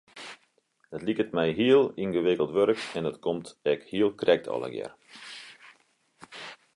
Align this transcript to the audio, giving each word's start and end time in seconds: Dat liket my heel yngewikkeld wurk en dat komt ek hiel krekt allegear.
Dat 0.89 1.01
liket 1.07 1.29
my 1.37 1.47
heel 1.59 1.83
yngewikkeld 2.03 2.51
wurk 2.57 2.81
en 2.95 3.03
dat 3.07 3.19
komt 3.25 3.49
ek 3.73 3.81
hiel 3.91 4.11
krekt 4.21 4.51
allegear. 4.53 4.93